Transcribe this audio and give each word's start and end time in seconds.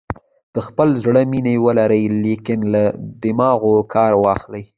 د 0.53 0.57
خپل 0.67 0.89
زړه 1.03 1.21
مینه 1.31 1.53
ولرئ 1.65 2.03
لیکن 2.23 2.59
له 2.73 2.83
دماغو 3.23 3.75
کار 3.93 4.13
واخلئ. 4.23 4.63